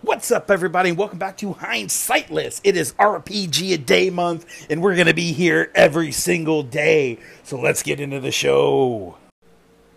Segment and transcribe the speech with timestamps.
[0.00, 2.60] What's up, everybody, welcome back to Hindsightless.
[2.62, 7.18] It is RPG a Day month, and we're going to be here every single day.
[7.42, 9.16] So let's get into the show.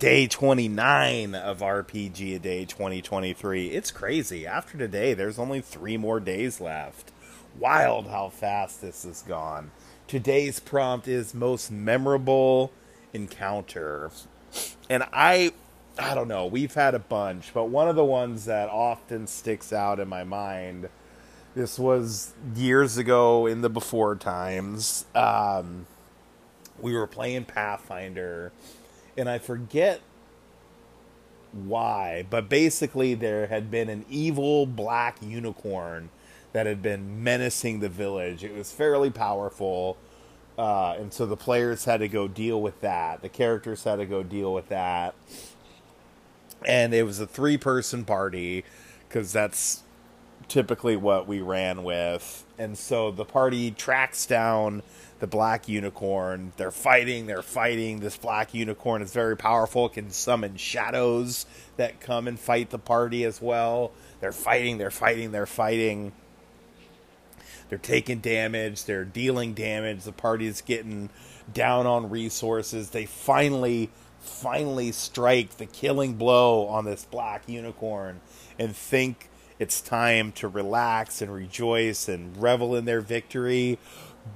[0.00, 3.68] Day 29 of RPG a Day 2023.
[3.68, 4.44] It's crazy.
[4.44, 7.12] After today, there's only three more days left.
[7.56, 9.70] Wild how fast this has gone.
[10.08, 12.72] Today's prompt is most memorable
[13.12, 14.10] encounter.
[14.90, 15.52] And I
[15.98, 16.46] I don't know.
[16.46, 20.24] We've had a bunch, but one of the ones that often sticks out in my
[20.24, 20.88] mind.
[21.54, 25.04] This was years ago in the before times.
[25.14, 25.86] Um,
[26.80, 28.52] we were playing Pathfinder,
[29.18, 30.00] and I forget
[31.52, 36.08] why, but basically there had been an evil black unicorn
[36.54, 38.42] that had been menacing the village.
[38.42, 39.98] It was fairly powerful.
[40.56, 43.20] Uh, and so the players had to go deal with that.
[43.20, 45.14] The characters had to go deal with that
[46.66, 48.64] and it was a three person party
[49.08, 49.82] because that's
[50.48, 52.44] typically what we ran with.
[52.58, 54.82] And so the party tracks down
[55.22, 56.52] the black unicorn.
[56.56, 58.00] They're fighting, they're fighting.
[58.00, 61.46] This black unicorn is very powerful, can summon shadows
[61.76, 63.92] that come and fight the party as well.
[64.18, 66.10] They're fighting, they're fighting, they're fighting.
[67.68, 70.02] They're taking damage, they're dealing damage.
[70.02, 71.08] The party's getting
[71.54, 72.90] down on resources.
[72.90, 73.90] They finally
[74.22, 78.20] finally strike the killing blow on this black unicorn
[78.58, 79.28] and think
[79.58, 83.78] it's time to relax and rejoice and revel in their victory.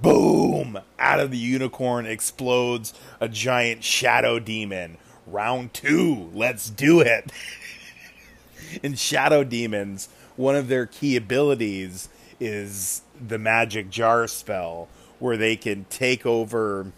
[0.03, 0.79] Boom!
[0.99, 4.99] Out of the unicorn explodes a giant shadow demon.
[5.27, 7.33] Round two, let's do it.
[8.83, 15.57] in shadow demons, one of their key abilities is the magic jar spell, where they
[15.57, 16.93] can take over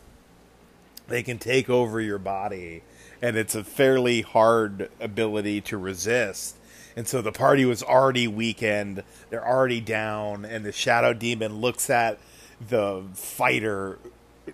[1.09, 2.83] they can take over your body
[3.21, 6.57] and it's a fairly hard ability to resist.
[6.97, 11.91] And so the party was already weakened they're already down and the shadow demon looks
[11.91, 12.19] at
[12.67, 13.99] the fighter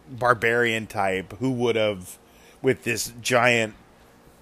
[0.09, 2.19] barbarian type who would have
[2.63, 3.75] with this giant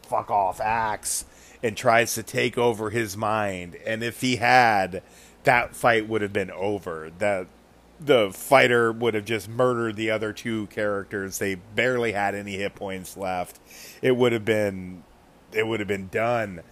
[0.03, 1.25] fuck off axe
[1.63, 3.77] and tries to take over his mind.
[3.87, 5.03] And if he had
[5.45, 7.11] that fight would have been over.
[7.19, 7.47] That
[8.07, 11.39] the fighter would have just murdered the other two characters.
[11.39, 13.61] They barely had any hit points left.
[14.01, 15.05] It would have been
[15.53, 16.63] it would have been done.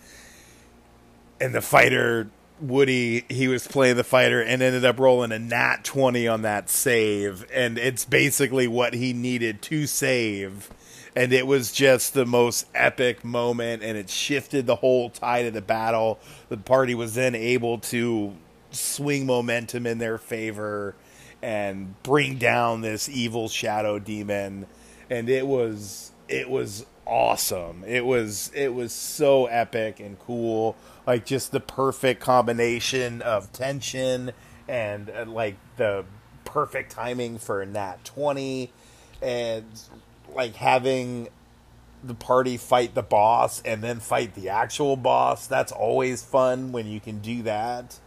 [1.40, 2.30] And the fighter
[2.60, 6.68] Woody, he was playing the fighter and ended up rolling a nat 20 on that
[6.68, 10.70] save and it's basically what he needed to save.
[11.16, 15.54] And it was just the most epic moment and it shifted the whole tide of
[15.54, 16.20] the battle.
[16.50, 18.36] The party was then able to
[18.70, 20.94] swing momentum in their favor
[21.42, 24.66] and bring down this evil shadow demon.
[25.08, 27.84] And it was it was awesome.
[27.86, 30.76] It was it was so epic and cool.
[31.06, 34.32] Like just the perfect combination of tension
[34.68, 36.04] and uh, like the
[36.44, 38.72] perfect timing for nat 20
[39.22, 39.64] and
[40.34, 41.28] like having
[42.02, 46.86] the party fight the boss and then fight the actual boss that's always fun when
[46.86, 47.98] you can do that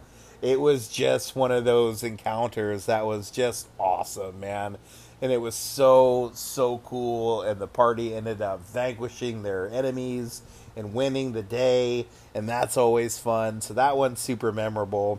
[0.44, 4.76] it was just one of those encounters that was just awesome, man.
[5.22, 7.40] And it was so, so cool.
[7.40, 10.42] And the party ended up vanquishing their enemies
[10.76, 12.06] and winning the day.
[12.34, 13.62] And that's always fun.
[13.62, 15.18] So that one's super memorable.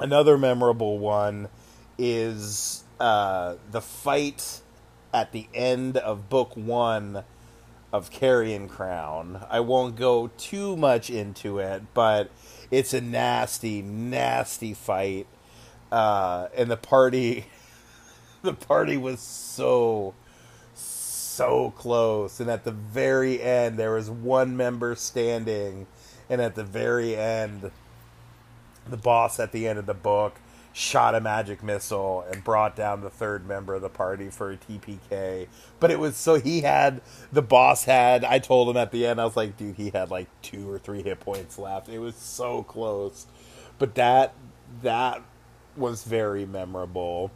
[0.00, 1.48] Another memorable one
[1.98, 4.62] is uh, the fight
[5.12, 7.22] at the end of book one
[7.92, 9.44] of Carrion Crown.
[9.50, 12.30] I won't go too much into it, but
[12.70, 15.26] it's a nasty, nasty fight.
[15.90, 17.46] Uh, and the party,
[18.42, 20.14] the party was so,
[20.74, 22.40] so close.
[22.40, 25.86] And at the very end, there was one member standing.
[26.28, 27.70] And at the very end,
[28.88, 30.40] the boss at the end of the book
[30.76, 34.56] shot a magic missile and brought down the third member of the party for a
[34.58, 35.48] TPK.
[35.80, 37.00] But it was so he had
[37.32, 40.10] the boss had I told him at the end I was like, dude, he had
[40.10, 41.88] like two or three hit points left.
[41.88, 43.26] It was so close.
[43.78, 44.34] But that
[44.82, 45.22] that
[45.78, 47.30] was very memorable.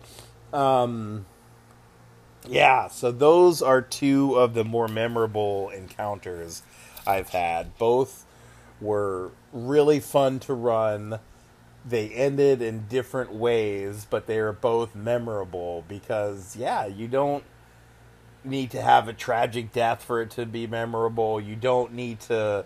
[0.53, 1.25] Um
[2.47, 6.63] yeah, so those are two of the more memorable encounters
[7.07, 7.79] I've had.
[7.79, 8.27] Both
[8.83, 11.21] were really fun to run
[11.87, 17.45] they ended in different ways, but they are both memorable because, yeah, you don't
[18.45, 21.41] need to have a tragic death for it to be memorable.
[21.41, 22.65] You don't need to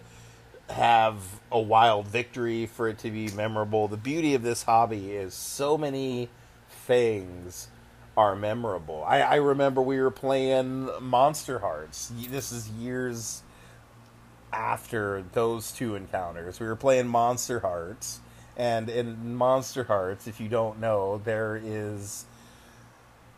[0.70, 1.16] have
[1.52, 3.88] a wild victory for it to be memorable.
[3.88, 6.28] The beauty of this hobby is so many
[6.68, 7.68] things
[8.16, 9.04] are memorable.
[9.06, 12.10] I, I remember we were playing Monsterhearts.
[12.30, 13.42] This is years
[14.52, 16.60] after those two encounters.
[16.60, 18.18] We were playing Monsterhearts
[18.56, 22.26] And in Monsterhearts, if you don't know, there is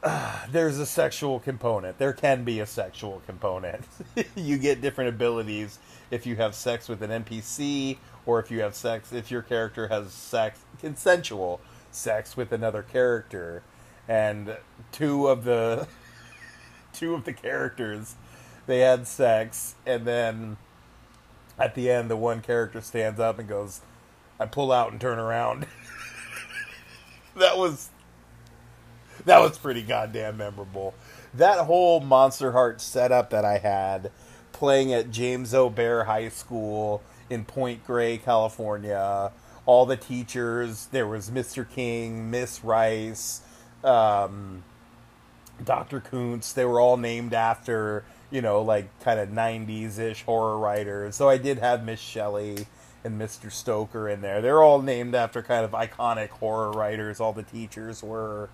[0.03, 1.99] uh, there's a sexual component.
[1.99, 3.85] There can be a sexual component.
[4.37, 5.79] you get different abilities
[6.11, 9.89] if you have sex with an NPC or if you have sex if your character
[9.89, 11.61] has sex consensual
[11.91, 13.62] sex with another character.
[14.09, 14.57] And
[14.93, 15.89] two of the
[16.93, 18.15] two of the characters
[18.67, 20.57] they had sex and then
[21.59, 23.81] at the end the one character stands up and goes
[24.38, 25.67] I pull out and turn around.
[27.37, 27.91] that was
[29.25, 30.94] that was pretty goddamn memorable.
[31.35, 34.11] That whole Monster Heart setup that I had
[34.53, 39.31] playing at James O'Bear High School in Point Grey, California.
[39.67, 41.69] All the teachers, there was Mr.
[41.69, 43.43] King, Miss Rice,
[43.85, 44.62] um,
[45.62, 46.00] Dr.
[46.00, 46.53] Koontz.
[46.53, 51.17] They were all named after, you know, like kind of 90s ish horror writers.
[51.17, 52.67] So I did have Miss Shelley
[53.05, 53.51] and Mr.
[53.51, 54.41] Stoker in there.
[54.41, 57.21] They're all named after kind of iconic horror writers.
[57.21, 58.49] All the teachers were.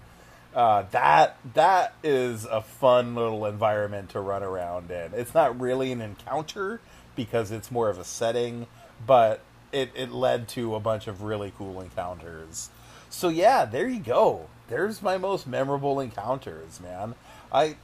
[0.54, 5.12] Uh, that that is a fun little environment to run around in.
[5.14, 6.80] It's not really an encounter
[7.16, 8.66] because it's more of a setting,
[9.06, 9.40] but
[9.72, 12.68] it, it led to a bunch of really cool encounters.
[13.08, 14.48] So yeah, there you go.
[14.68, 17.14] There's my most memorable encounters, man.
[17.50, 17.76] I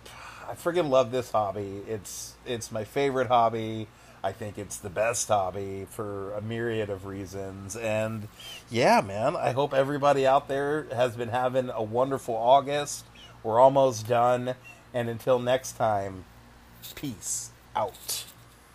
[0.49, 1.83] I freaking love this hobby.
[1.87, 3.89] It's it's my favorite hobby.
[4.23, 7.76] I think it's the best hobby for a myriad of reasons.
[7.76, 8.29] And
[8.70, 13.05] yeah, man, I hope everybody out there has been having a wonderful August.
[13.43, 14.55] We're almost done.
[14.93, 16.25] And until next time,
[16.94, 18.25] peace out.